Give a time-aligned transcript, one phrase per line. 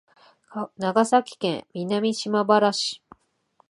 [0.79, 3.03] 長崎県南島原市